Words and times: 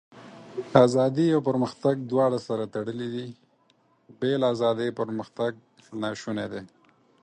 """ازادي 0.85 1.25
او 1.35 1.39
پرمختګ 1.49 1.95
دواړه 2.11 2.39
سره 2.47 2.71
تړلي 2.75 3.07
دي، 3.15 3.25
بې 4.19 4.31
له 4.41 4.45
ازادۍ 4.53 4.89
پرمختګ 4.99 5.51
ناشونی 6.01 6.47
دی.""" 6.53 6.61